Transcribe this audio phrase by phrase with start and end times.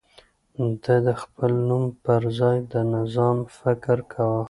[0.83, 4.39] ده د خپل نوم پر ځای د نظام فکر کاوه.